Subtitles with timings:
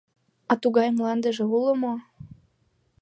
[0.51, 1.93] —А тугай мландыже уло мо?